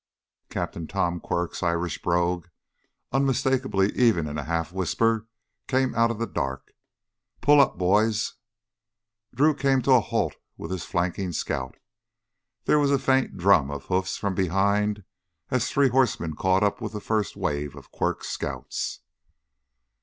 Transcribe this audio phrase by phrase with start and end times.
[0.49, 2.47] Captain Tom Quirk's Irish brogue,
[3.11, 5.27] unmistakable even in a half whisper,
[5.67, 6.73] came out of the dark:
[7.39, 8.33] "Pull up, boys!"
[9.35, 11.77] Drew came to a halt with his flanking scout.
[12.65, 15.03] There was a faint drum of hoofs from behind
[15.51, 19.01] as three horsemen caught up with the first wave of Quirk's Scouts.